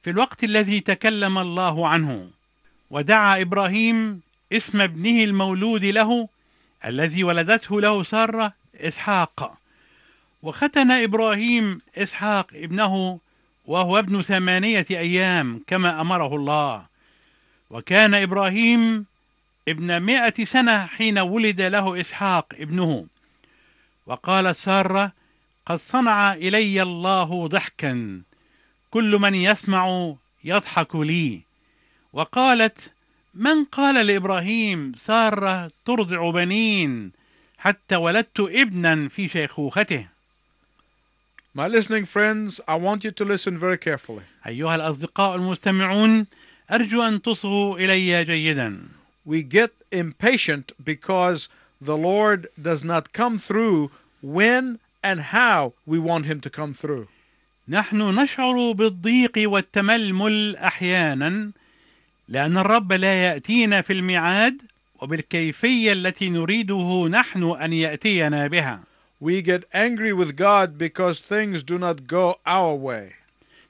في 0.07 0.11
الوقت 0.11 0.43
الذي 0.43 0.79
تكلم 0.79 1.37
الله 1.37 1.87
عنه. 1.87 2.29
ودعا 2.91 3.41
إبراهيم 3.41 4.21
اسم 4.53 4.81
ابنه 4.81 5.23
المولود 5.23 5.85
له 5.85 6.29
الذي 6.85 7.23
ولدته 7.23 7.81
له 7.81 8.03
سارة 8.03 8.53
إسحاق. 8.75 9.57
وختن 10.43 10.91
إبراهيم 10.91 11.81
إسحاق 11.97 12.47
ابنه 12.55 13.19
وهو 13.65 13.99
ابن 13.99 14.21
ثمانية 14.21 14.85
أيام 14.91 15.63
كما 15.67 16.01
أمره 16.01 16.35
الله. 16.35 16.85
وكان 17.69 18.13
إبراهيم 18.13 19.05
ابن 19.67 19.97
مائة 19.97 20.45
سنة 20.45 20.85
حين 20.85 21.19
ولد 21.19 21.61
له 21.61 22.01
إسحاق 22.01 22.45
ابنه. 22.53 23.07
وقالت 24.05 24.57
سارة 24.57 25.11
قد 25.65 25.75
صنع 25.75 26.33
إلي 26.33 26.81
الله 26.81 27.47
ضحكا 27.47 28.21
كل 28.91 29.17
من 29.19 29.35
يسمع 29.35 30.13
يضحك 30.43 30.95
لي 30.95 31.41
وقالت 32.13 32.91
من 33.33 33.63
قال 33.65 34.07
لإبراهيم 34.07 34.93
سارة 34.95 35.71
ترضع 35.85 36.31
بنين 36.31 37.11
حتى 37.57 37.95
ولدت 37.95 38.39
ابنا 38.39 39.09
في 39.09 39.27
شيخوخته 39.27 40.07
My 41.55 41.67
listening 41.67 42.05
friends, 42.05 42.61
I 42.67 42.75
want 42.75 43.03
you 43.03 43.09
to 43.09 43.25
listen 43.25 43.57
very 43.57 43.77
carefully. 43.77 44.23
أيها 44.47 44.75
الأصدقاء 44.75 45.35
المستمعون 45.35 46.27
أرجو 46.71 47.03
أن 47.03 47.21
تصغوا 47.21 47.77
إلي 47.79 48.23
جيدا 48.25 48.79
We 49.25 49.41
get 49.41 49.71
impatient 49.91 50.71
because 50.83 51.49
the 51.81 51.97
Lord 51.97 52.47
does 52.61 52.83
not 52.83 53.11
come 53.11 53.37
through 53.37 53.91
when 54.21 54.79
and 55.03 55.19
how 55.19 55.73
we 55.85 55.99
want 55.99 56.25
Him 56.25 56.41
to 56.41 56.49
come 56.49 56.73
through. 56.73 57.07
نحن 57.69 58.01
نشعر 58.19 58.71
بالضيق 58.71 59.31
والتململ 59.37 60.55
أحيانا 60.55 61.51
لأن 62.29 62.57
الرب 62.57 62.93
لا 62.93 63.23
يأتينا 63.25 63.81
في 63.81 63.93
الميعاد 63.93 64.61
وبالكيفية 65.01 65.91
التي 65.93 66.29
نريده 66.29 67.07
نحن 67.07 67.43
أن 67.43 67.73
يأتينا 67.73 68.47
بها 68.47 68.79
We 69.19 69.41
get 69.41 69.63
angry 69.73 70.13
with 70.13 70.35
God 70.35 70.77
because 70.77 71.19
things 71.19 71.63
do 71.63 71.77
not 71.77 72.07
go 72.07 72.35
our 72.45 72.73
way. 72.75 73.13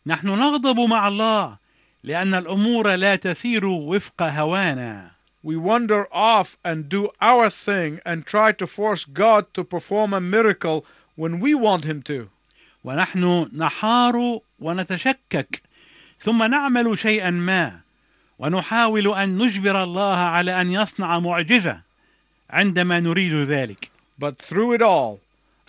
نحن 0.05 0.27
نغضب 0.27 0.79
مع 0.79 1.07
الله 1.07 1.57
لأن 2.03 2.33
الأمور 2.33 2.95
لا 2.95 3.15
تسير 3.15 3.65
وفق 3.65 4.21
هوانا 4.21 5.11
We 5.43 5.55
wander 5.55 6.07
off 6.11 6.57
and 6.63 6.89
do 6.89 7.09
our 7.21 7.49
thing 7.49 7.99
and 8.05 8.25
try 8.25 8.51
to 8.51 8.67
force 8.67 9.05
God 9.05 9.45
to 9.53 9.63
perform 9.63 10.13
a 10.13 10.21
miracle 10.21 10.85
when 11.15 11.39
we 11.39 11.55
want 11.55 11.85
Him 11.85 12.01
to. 12.03 12.29
ونحن 12.87 13.49
نحار 13.53 14.39
ونتشكك 14.59 15.61
ثم 16.19 16.43
نعمل 16.43 16.99
شيئا 16.99 17.29
ما 17.29 17.79
ونحاول 18.39 19.15
أن 19.15 19.37
نجبر 19.37 19.83
الله 19.83 20.17
على 20.17 20.61
أن 20.61 20.71
يصنع 20.71 21.19
معجزة 21.19 21.81
عندما 22.49 22.99
نريد 22.99 23.33
ذلك 23.33 23.91
But 24.17 24.37
through 24.37 24.71
it 24.73 24.81
all, 24.81 25.19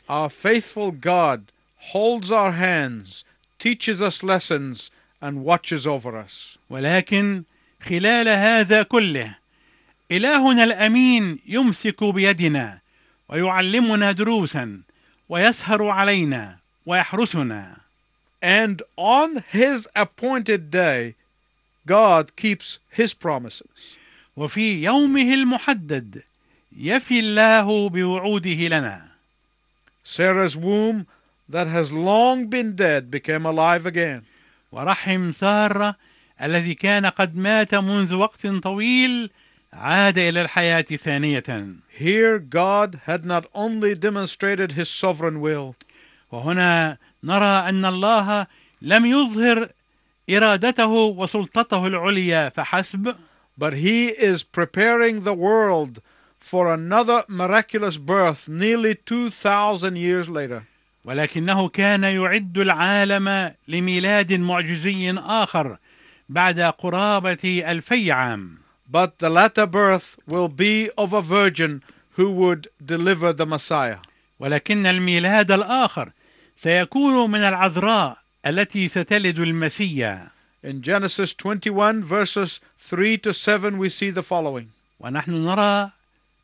our 0.09 0.31
faithful 0.31 0.92
God 0.92 1.50
holds 1.92 2.31
our 2.31 2.52
hands, 2.52 3.24
teaches 3.59 4.00
us 4.00 4.22
lessons, 4.22 4.90
and 5.20 5.44
watches 5.44 5.87
over 5.88 6.16
us. 6.16 6.59
ولكن 6.70 7.42
خلال 7.83 8.28
هذا 8.28 8.83
كله 8.83 9.35
إلهنا 10.12 10.64
الأمين 10.64 11.38
يمسك 11.46 12.04
بيدنا 12.04 12.78
ويعلمنا 13.28 14.12
دروسا 14.12 14.81
ويسهر 15.28 15.88
علينا 15.88 16.58
ويحرسنا 16.88 17.81
And 18.40 18.83
on 18.96 19.44
His 19.51 19.88
appointed 19.94 20.70
day, 20.70 21.16
God 21.87 22.35
keeps 22.35 22.79
His 22.90 23.12
promises. 23.12 23.98
وفي 24.37 24.83
يومه 24.83 25.35
المحدد 25.35 26.22
يفي 26.77 27.20
الله 27.20 27.88
بوعوده 27.88 28.68
لنا 28.68 29.09
Sarah's 30.03 30.57
womb, 30.57 31.07
that 31.48 31.66
has 31.66 31.92
long 31.92 32.46
been 32.46 32.74
dead, 32.74 33.11
became 33.11 33.44
alive 33.44 33.85
again. 33.85 34.24
ورحم 34.72 35.33
سارة 35.33 35.96
الذي 36.42 36.74
كان 36.74 37.07
قد 37.07 37.37
مات 37.37 37.74
منذ 37.74 38.14
وقت 38.14 38.46
طويل 38.46 39.31
عاد 39.72 40.18
إلى 40.18 40.42
الحياة 40.42 40.96
ثانية 40.96 41.77
Here, 41.98 42.38
God 42.38 43.01
had 43.05 43.27
not 43.27 43.46
only 43.55 43.94
demonstrated 43.94 44.72
His 44.72 44.88
sovereign 44.88 45.40
will, 45.42 45.74
وهنا 46.33 46.97
نرى 47.25 47.69
أن 47.69 47.85
الله 47.85 48.47
لم 48.83 49.07
يظهر 49.07 49.69
إرادته 50.31 50.87
وسلطته 50.88 51.87
العليا 51.87 52.49
فحسب 52.49 53.14
but 53.59 53.73
He 53.75 54.09
is 54.09 54.45
preparing 54.45 55.25
the 55.25 55.35
world 55.35 56.01
for 56.38 56.73
another 56.73 57.25
miraculous 57.29 57.97
birth 57.97 58.49
nearly 58.49 58.95
2,000 58.95 59.97
years 59.97 60.29
later. 60.29 60.62
ولكنه 61.05 61.69
كان 61.69 62.05
يعد 62.05 62.59
العالم 62.59 63.55
لميلاد 63.69 64.33
معجزي 64.33 65.14
آخر 65.19 65.77
بعد 66.29 66.61
قرابة 66.61 67.62
ألفي 67.67 68.12
عام 68.12 68.59
But 68.91 69.19
the 69.19 69.29
latter 69.29 69.67
birth 69.67 70.17
will 70.27 70.49
be 70.49 70.88
of 70.97 71.12
a 71.12 71.21
virgin 71.21 71.83
who 72.12 72.31
would 72.31 72.69
deliver 72.85 73.33
the 73.33 73.47
Messiah. 73.47 73.99
ولكن 74.41 74.87
الميلاد 74.87 75.51
الآخر 75.53 76.11
سيكون 76.61 77.31
من 77.31 77.38
العذراء 77.38 78.18
التي 78.47 78.88
ستلد 78.88 79.38
المسيا 79.38 80.31
In 80.64 80.83
Genesis 80.83 81.35
21, 81.35 82.03
verses 82.03 82.59
3 82.79 83.16
to 83.18 83.33
7, 83.33 83.79
we 83.79 83.88
see 83.88 84.11
the 84.11 84.25
following 84.25 84.66
ونحن 85.01 85.31
نرى 85.31 85.90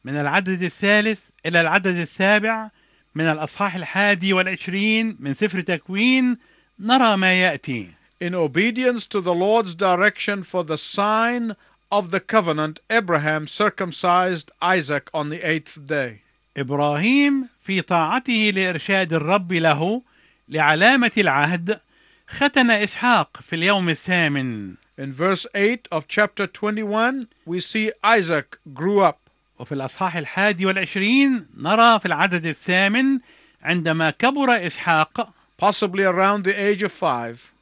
من 0.04 0.16
العدد 0.16 0.62
الثالث 0.62 1.20
إلى 1.46 1.60
العدد 1.60 1.96
السابع 1.96 2.70
من 3.14 3.24
الأصحاح 3.24 3.74
الحادي 3.74 4.32
والعشرين 4.32 5.16
من 5.20 5.34
سفر 5.34 5.60
تكوين 5.60 6.38
نرى 6.78 7.16
ما 7.16 7.34
يأتي 7.40 7.88
In 8.20 8.34
obedience 8.36 9.06
to 9.06 9.20
the 9.20 9.34
Lord's 9.34 9.74
direction 9.74 10.44
for 10.44 10.62
the 10.62 10.78
sign 10.78 11.56
of 11.90 12.12
the 12.12 12.20
covenant, 12.20 12.78
Abraham 12.88 13.48
circumcised 13.48 14.52
Isaac 14.62 15.10
on 15.12 15.30
the 15.30 15.42
eighth 15.42 15.86
day. 15.88 16.22
إبراهيم 16.56 17.48
في 17.64 17.80
طاعته 17.80 18.52
لإرشاد 18.54 19.12
الرب 19.12 19.52
له 19.52 20.02
لعلامة 20.48 21.10
العهد 21.18 21.80
ختن 22.28 22.70
إسحاق 22.70 23.40
في 23.42 23.56
اليوم 23.56 23.88
الثامن 23.88 24.74
In 24.96 25.12
verse 25.12 25.46
8 25.54 25.88
of 25.90 26.06
chapter 26.06 26.46
21, 26.46 27.26
we 27.46 27.58
see 27.58 27.90
Isaac 28.04 28.58
grew 28.74 29.00
up. 29.00 29.18
وفي 29.58 29.72
الأصحاح 29.72 30.16
الحادي 30.16 30.66
والعشرين 30.66 31.46
نرى 31.56 32.00
في 32.00 32.06
العدد 32.06 32.46
الثامن 32.46 33.18
عندما 33.62 34.10
كبر 34.10 34.66
إسحاق 34.66 35.28
possibly 35.62 36.04
around 36.04 36.44
the 36.44 36.54
age 36.54 36.82
of 36.82 36.92
five, 36.92 37.52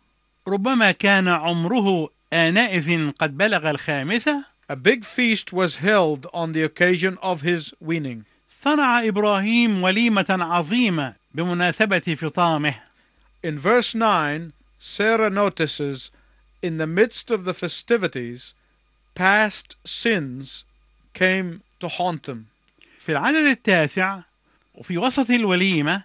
ربما 0.49 0.91
كان 0.91 1.29
عمره 1.29 2.09
آنئذ 2.33 3.11
قد 3.11 3.37
بلغ 3.37 3.71
الخامسة 3.71 4.45
a 4.69 4.77
big 4.77 5.05
feast 5.05 5.53
was 5.53 5.77
held 5.77 6.27
on 6.33 6.53
the 6.53 6.63
occasion 6.63 7.19
of 7.23 7.43
his 7.43 7.73
weaning. 7.81 8.25
صنع 8.65 9.09
إبراهيم 9.09 9.83
وليمة 9.83 10.27
عظيمة 10.31 11.15
بمناسبة 11.35 12.17
فطامه 12.17 12.75
In 13.43 13.59
verse 13.59 13.93
9, 13.93 14.53
Sarah 14.79 15.31
notices 15.31 16.13
in 16.63 16.77
the 16.77 16.87
midst 16.87 17.33
of 17.33 17.43
the 17.45 17.55
festivities, 17.55 18.55
past 19.17 19.75
sins 19.85 20.65
came 21.13 21.63
to 21.81 21.89
haunt 21.89 22.23
them. 22.23 22.47
في 22.99 23.13
العدد 23.13 23.47
التاسع 23.47 24.21
وفي 24.75 24.99
وسط 24.99 25.31
الوليمة 25.31 26.03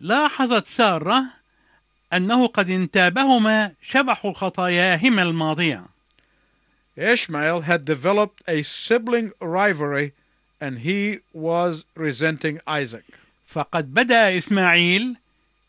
لاحظت 0.00 0.66
سارة 0.66 1.24
أنه 2.12 2.46
قد 2.46 2.70
انتابهما 2.70 3.72
شبح 3.82 4.26
خطاياهما 4.26 5.22
الماضية 5.22 5.84
Ishmael 6.98 7.60
had 7.60 7.84
developed 7.84 8.42
a 8.48 8.62
sibling 8.62 9.30
rivalry 9.40 10.12
and 10.60 10.78
he 10.78 11.20
was 11.32 11.84
resenting 11.94 12.60
Isaac. 12.66 13.04
فقد 13.46 13.94
بدأ 13.94 14.38
إسماعيل 14.38 15.16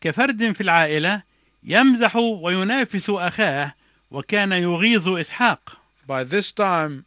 كفرد 0.00 0.52
في 0.52 0.60
العائلة 0.60 1.22
يمزح 1.64 2.16
وينافس 2.16 3.10
أخاه 3.10 3.74
وكان 4.10 4.52
يغيظ 4.52 5.08
إسحاق 5.08 5.76
By 6.06 6.24
this 6.24 6.52
time, 6.52 7.04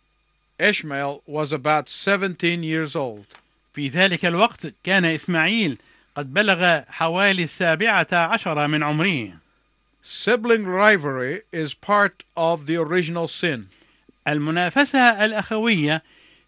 Ishmael 0.60 1.24
was 1.26 1.52
about 1.52 1.89
17 1.89 2.63
years 2.63 2.96
old. 2.96 3.26
في 3.74 3.89
ذلك 3.89 4.26
الوقت 4.26 4.74
كان 4.84 5.06
إسماعيل 5.06 5.78
قد 6.15 6.34
بلغ 6.34 6.82
حوالي 6.89 7.44
السابعة 7.44 8.08
عشر 8.13 8.67
من 8.67 8.84
عمره 8.84 9.34
Sibling 10.04 10.65
rivalry 10.65 11.41
is 11.52 11.74
part 11.74 12.24
of 12.36 12.65
the 12.65 12.76
original 12.78 13.28
sin. 13.28 13.67
المنافسة 14.28 15.26
الأخوية 15.26 16.04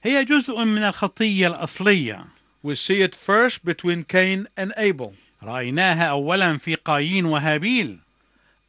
هي 0.05 0.25
جزء 0.25 0.63
من 0.63 0.83
الخطية 0.83 1.47
الأصلية 1.47 2.25
We 2.61 2.75
see 2.75 3.01
it 3.01 3.15
first 3.15 3.63
between 3.65 4.03
Cain 4.03 4.47
and 4.57 4.73
Abel, 4.77 5.13
رأيناها 5.43 6.03
أولا 6.09 6.57
في 6.57 6.75
قايين 6.75 7.25
وهابيل 7.25 7.99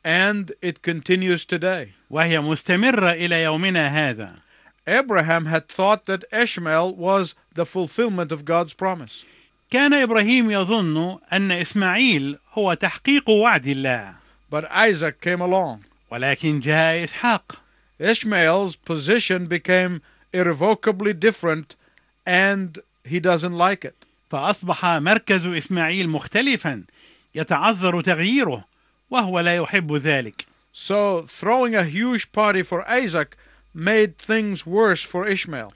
and 0.04 0.52
it 0.62 0.82
continues 0.82 1.44
today. 1.44 1.88
وهي 2.10 2.40
مستمرة 2.40 3.10
إلى 3.12 3.42
يومنا 3.42 3.88
هذا 3.88 4.36
Abraham 4.86 5.46
had 5.46 5.68
thought 5.68 6.04
that 6.06 6.24
Ishmael 6.32 6.94
was 6.94 7.34
the 7.54 7.64
fulfillment 7.66 8.30
of 8.30 8.44
God's 8.44 8.74
promise. 8.74 9.24
كان 9.70 9.92
إبراهيم 9.92 10.50
يظن 10.50 11.18
أن 11.32 11.50
إسماعيل 11.52 12.38
هو 12.52 12.74
تحقيق 12.74 13.30
وعد 13.30 13.66
الله 13.66 14.14
But 14.50 14.70
Isaac 14.70 15.20
came 15.20 15.40
along. 15.40 15.80
ولكن 16.12 16.60
جاء 16.60 17.04
إسحاق 17.04 17.56
Ishmael's 17.98 18.76
position 18.76 19.46
became 19.46 20.00
irrevocably 20.34 21.12
different, 21.12 21.68
and 22.26 22.78
he 23.04 23.18
doesn't 23.20 23.56
like 23.56 23.84
it. 23.84 23.94
فأصبح 24.30 24.84
مركز 24.84 25.46
إسماعيل 25.46 26.08
مختلفا 26.08 26.82
يتعذر 27.34 28.00
تغييره 28.00 28.64
وهو 29.10 29.40
لا 29.40 29.56
يحب 29.56 29.92
ذلك 29.96 30.46
So, 30.72 31.22
throwing 31.22 31.74
a 31.76 31.84
huge 31.84 32.32
party 32.32 32.62
for 32.62 32.84
Isaac 32.88 33.36
made 33.72 34.18
things 34.18 34.66
worse 34.66 35.02
for 35.02 35.26
Ishmael. 35.26 35.72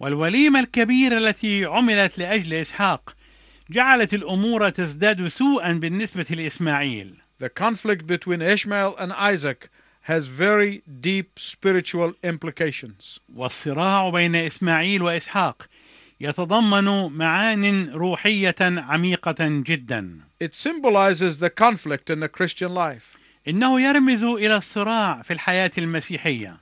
والوليمة 0.00 0.60
الكبيرة 0.60 1.18
التي 1.18 1.64
عملت 1.64 2.18
لأجل 2.18 2.54
إسحاق 2.54 3.14
جعلت 3.70 4.14
الأمور 4.14 4.70
تزداد 4.70 5.28
سوءا 5.28 5.72
بالنسبة 5.72 6.26
لإسماعيل 6.30 7.14
The 7.38 7.48
conflict 7.48 8.06
between 8.06 8.42
Ishmael 8.42 8.94
and 8.98 9.12
Isaac 9.12 9.68
has 10.01 10.25
very 10.25 10.81
deep 11.01 11.37
spiritual 11.37 12.13
implications. 12.23 13.19
والصراع 13.35 14.09
بين 14.09 14.35
إسماعيل 14.35 15.01
وإسحاق 15.01 15.67
يتضمن 16.21 17.13
معان 17.17 17.89
روحية 17.89 18.55
عميقة 18.61 19.35
جدا 19.39 20.19
It 20.39 20.53
symbolizes 20.55 21.39
the 21.39 21.49
conflict 21.49 22.09
in 22.09 22.19
the 22.19 22.29
Christian 22.29 22.73
life. 22.73 23.17
إنه 23.47 23.81
يرمز 23.81 24.23
إلى 24.23 24.57
الصراع 24.57 25.21
في 25.21 25.33
الحياة 25.33 25.71
المسيحية 25.77 26.57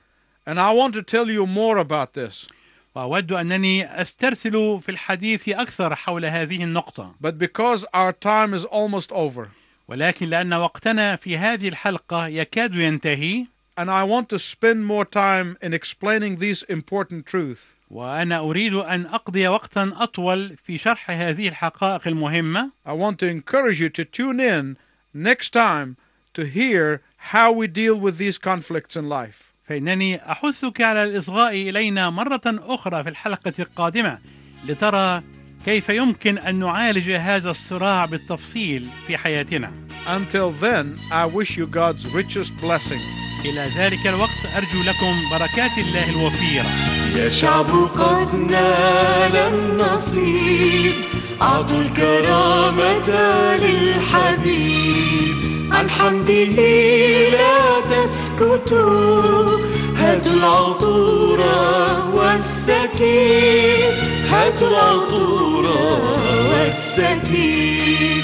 And 0.46 0.58
I 0.60 0.70
want 0.70 0.94
to 0.94 1.02
tell 1.02 1.30
you 1.30 1.46
more 1.46 1.78
about 1.78 2.14
this. 2.14 2.48
وأود 2.94 3.32
أنني 3.32 4.02
أسترسل 4.02 4.80
في 4.80 4.88
الحديث 4.88 5.48
أكثر 5.48 5.94
حول 5.94 6.24
هذه 6.24 6.64
النقطة 6.64 7.14
But 7.20 7.38
because 7.38 7.84
our 7.94 8.12
time 8.12 8.54
is 8.54 8.64
almost 8.64 9.12
over, 9.12 9.50
ولكن 9.87 10.27
لأن 10.29 10.53
وقتنا 10.53 11.15
في 11.15 11.37
هذه 11.37 11.67
الحلقة 11.67 12.27
يكاد 12.27 12.75
ينتهي 12.75 13.45
and 13.77 13.89
I 13.89 14.03
want 14.03 14.29
to 14.29 14.37
spend 14.37 14.85
more 14.85 15.05
time 15.05 15.57
in 15.61 15.73
explaining 15.73 16.37
these 16.37 16.63
important 16.63 17.25
truths, 17.25 17.75
وأنا 17.91 18.39
أريد 18.39 18.73
أن 18.73 19.05
أقضي 19.05 19.47
وقتا 19.47 19.93
أطول 19.95 20.57
في 20.65 20.77
شرح 20.77 21.11
هذه 21.11 21.47
الحقائق 21.47 22.07
المهمة 22.07 22.71
I 22.85 22.93
want 22.93 23.19
to 23.19 23.27
encourage 23.27 23.79
you 23.79 23.89
to 23.89 24.05
tune 24.05 24.39
in 24.39 24.77
next 25.13 25.49
time 25.49 25.97
to 26.33 26.45
hear 26.45 27.01
how 27.17 27.51
we 27.51 27.67
deal 27.67 27.99
with 27.99 28.17
these 28.17 28.37
conflicts 28.37 28.95
in 28.95 29.09
life. 29.09 29.51
فإنني 29.67 30.31
أحثك 30.31 30.81
على 30.81 31.03
الإصغاء 31.03 31.51
إلينا 31.51 32.09
مرة 32.09 32.41
أخرى 32.45 33.03
في 33.03 33.09
الحلقة 33.09 33.53
القادمة 33.59 34.19
لترى 34.65 35.23
كيف 35.65 35.89
يمكن 35.89 36.37
أن 36.37 36.59
نعالج 36.59 37.11
هذا 37.11 37.49
الصراع 37.49 38.05
بالتفصيل 38.05 38.87
في 39.07 39.17
حياتنا؟ 39.17 39.71
Until 40.07 40.51
then, 40.61 40.97
I 41.11 41.25
wish 41.25 41.57
you 41.57 41.67
God's 41.67 42.05
richest 42.15 42.51
blessing. 42.61 43.01
إلى 43.45 43.67
ذلك 43.77 44.07
الوقت 44.07 44.45
أرجو 44.57 44.81
لكم 44.81 45.15
بركات 45.31 45.77
الله 45.77 46.09
الوفيرة. 46.09 46.65
يا 47.15 47.29
شعب 47.29 47.69
قد 47.95 48.35
نال 48.35 49.35
النصيب 49.35 50.93
أعطوا 51.41 51.81
الكرامة 51.81 53.09
للحبيب. 53.55 55.31
عن 55.71 55.89
حمده 55.89 56.45
لا 57.29 57.81
تسكتوا 57.81 59.57
هاتوا 59.97 60.33
العطور 60.33 61.39
والسكين 62.13 64.20
هاتوا 64.31 64.67
العطور 64.67 65.65
والسكين 66.49 68.23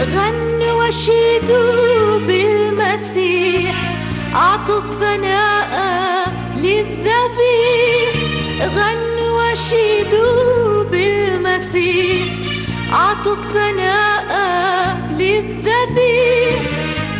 غنوا 0.00 0.88
وشيدوا 0.88 2.18
بالمسيح 2.18 3.74
أعطوا 4.34 4.78
الثناء 4.78 6.32
للذبيح. 6.56 8.03
غنوا 8.60 9.52
وشيدوا 9.52 10.84
بالمسيح 10.84 12.26
أعطوا 12.92 13.34
الثناء 13.34 14.96
للذبيح. 15.18 16.60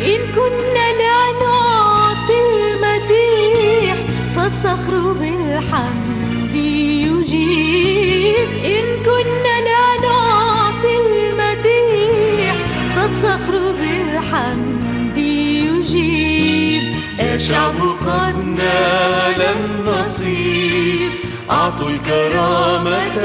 إن 0.01 0.21
كنا 0.35 0.87
لا 1.01 1.19
نعطي 1.41 2.37
المديح 2.47 3.95
فالصخر 4.35 5.13
بالحمد 5.13 6.55
يجيب. 6.55 8.49
إن 8.65 8.87
كنا 9.05 9.55
لا 9.69 9.87
نعطي 10.07 10.93
المديح 11.07 12.55
فالصخر 12.95 13.55
بالحمد 13.79 15.17
يجيب. 15.17 16.83
يا 17.19 17.37
شعب 17.37 17.79
قد 18.07 18.37
نال 18.45 19.41
النصيب 19.41 21.04
أعطوا 21.51 21.89
الكرامة 21.89 23.17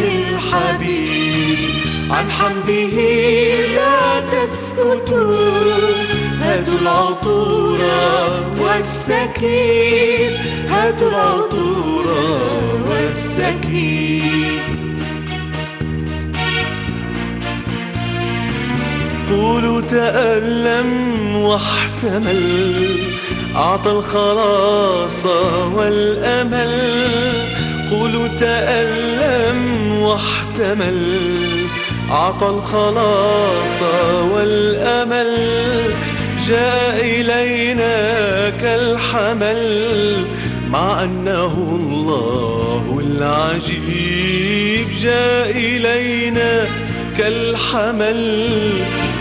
للحبيب. 0.00 1.58
عن 2.10 2.30
حمده 2.30 2.96
لا 3.74 4.20
تسكتوا. 4.20 5.36
هاتوا 6.40 6.78
العطور 6.78 7.80
والسكين 8.60 10.30
هاتوا 10.70 11.08
العطور 11.08 12.06
والسكين 12.90 14.58
قولوا 19.30 19.80
تألم 19.80 20.90
واحتمل. 21.36 22.96
أعطى 23.56 23.90
الخلاص 23.90 25.26
والأمل. 25.74 26.98
قولوا 27.90 28.28
تألم 28.28 29.92
واحتمل 29.92 31.28
أعطى 32.10 32.46
الخلاص 32.46 33.82
والأمل 34.32 35.34
جاء 36.46 37.00
إلينا 37.00 38.50
كالحمل 38.50 40.24
مع 40.70 41.04
أنه 41.04 41.54
الله 41.80 43.00
العجيب 43.06 44.90
جاء 45.02 45.50
إلينا 45.50 46.66
كالحمل 47.18 48.48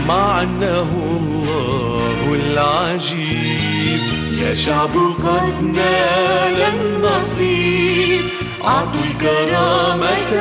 مع 0.07 0.41
أنه 0.41 1.19
الله 1.19 2.35
العجيب. 2.35 3.99
يا 4.41 4.53
شعب 4.53 4.95
قد 5.23 5.63
نال 5.63 6.61
النصيب 6.73 8.36
أعطوا 8.67 8.99
الكرامة 9.11 10.31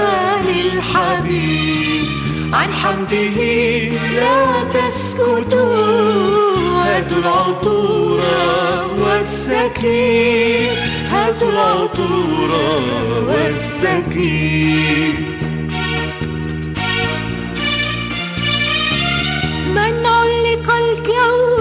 للحبيب 0.47 2.05
عن 2.53 2.73
حمده 2.75 3.39
لا 4.19 4.65
تسكتوا 4.75 6.27
هاتوا 6.85 7.19
العطور 7.19 8.21
والسكين. 8.99 10.73
هاتوا 11.11 11.51
العطور 11.51 12.51
والسكين. 13.29 15.15
من 19.75 20.07
علق 20.07 20.69
الكون 20.71 21.56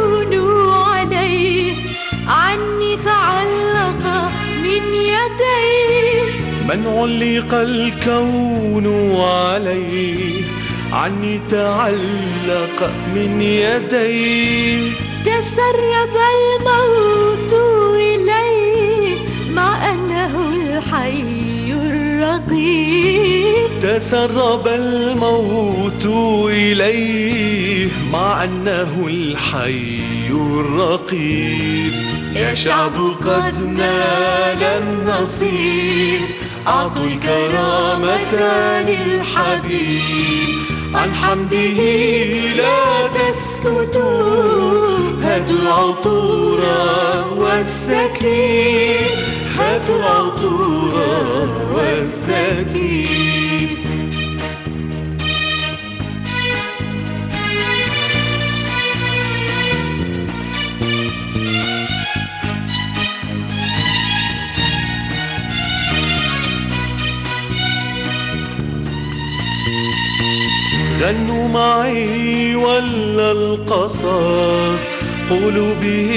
من 6.65 6.88
علق 6.88 7.54
الكون 7.54 9.15
عليه. 9.21 10.41
عني 10.91 11.41
تعلق 11.49 12.91
من 13.15 13.41
يديه. 13.41 14.91
تسرب 15.25 16.15
الموت 16.36 17.54
إليه. 17.99 19.17
مع 19.49 19.91
أنه 19.93 20.54
الحي 20.54 21.23
الرقيب. 21.71 23.69
تسرب 23.82 24.67
الموت 24.67 26.06
إليه. 26.49 27.89
مع 28.12 28.43
أنه 28.43 29.04
الحي 29.08 30.30
الرقيب. 30.30 31.91
يا 32.36 32.54
شعب 32.54 32.93
قد 33.23 33.62
نال 33.62 34.63
النصيب. 34.63 36.45
أعطوا 36.67 37.06
الكرامة 37.06 38.34
للحبيب. 38.82 40.56
عن 40.93 41.13
حمده 41.13 41.80
لا 42.56 43.08
تسكتوا. 43.08 44.97
هاتوا 45.23 45.58
العطور 45.58 46.60
والسكين. 47.38 49.08
هاتوا 49.60 49.95
العطور 49.95 50.95
والسكين. 51.73 53.67
غنوا 71.02 71.48
معي 71.48 72.56
ولا 72.56 73.32
القصص 73.32 74.84
قولوا 75.30 75.74
به 75.74 76.12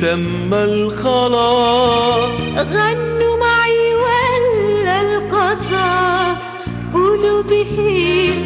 تم 0.00 0.54
الخلاص. 0.54 2.42
غنوا 2.56 3.36
معي 3.36 3.94
ولا 3.94 5.00
القصص 5.00 6.56
قولوا 6.92 7.42
به 7.42 7.76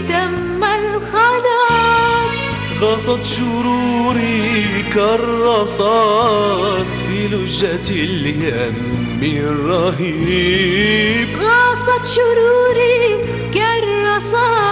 تم 0.09 0.65
الخلاص. 0.65 2.35
غصت 2.81 3.25
شروري 3.25 4.85
كالرصاص 4.95 6.87
في 6.87 7.29
لجة 7.29 7.91
اليم 7.91 9.21
الرهيب. 9.23 11.29
غاصت 11.39 12.07
شروري 12.15 13.19
كالرصاص. 13.55 14.68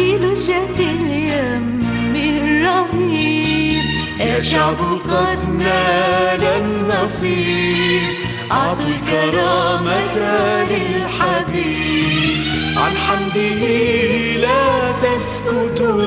في 0.00 0.16
لجة 0.16 0.78
اليم 0.78 1.86
الرهيب. 2.16 3.84
يا 4.20 4.40
شعب 4.40 4.76
قد 5.08 5.38
نال 5.58 6.44
النصيب. 6.44 8.02
أعطوا 8.52 8.84
الكرامة 8.86 10.14
للحبيب. 10.70 12.36
عن 12.76 12.96
حمده 12.96 13.62
لا 14.36 14.92
تسكتوا. 15.02 16.02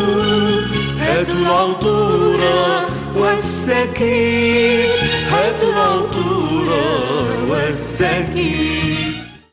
هاتوا 1.00 1.36
العطور 1.36 2.42
والسكين 3.16 4.90
هاتوا 5.32 5.70
العطور 5.70 6.70
والسكين 7.50 9.03